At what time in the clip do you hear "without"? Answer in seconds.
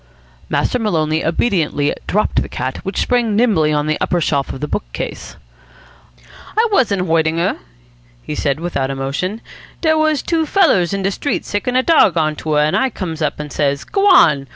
8.59-8.89